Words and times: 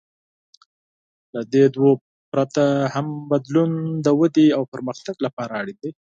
له 1.33 1.41
دې 1.53 1.63
دوو 1.75 1.91
پرته، 2.31 2.63
هر 2.93 3.05
بدلون 3.31 3.71
د 4.05 4.07
ودې 4.19 4.47
او 4.57 4.63
پرمختګ 4.73 5.15
لپاره 5.25 5.53
اړین 5.61 5.77
دی. 5.83 5.91